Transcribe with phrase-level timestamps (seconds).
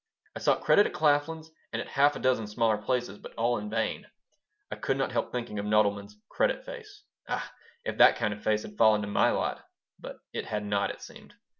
[0.35, 3.69] I sought credit at Claflin's and at half a dozen smaller places, but all in
[3.69, 4.07] vain.
[4.71, 7.53] I could not help thinking of Nodelman's "credit face." Ah,
[7.85, 9.63] if that kind of a face had fallen to my lot!
[9.99, 11.35] But it had not, it seemed.